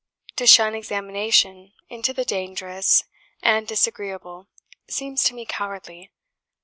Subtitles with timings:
[0.37, 3.03] To shun examination into the dangerous
[3.43, 4.47] and disagreeable
[4.89, 6.09] seems to me cowardly.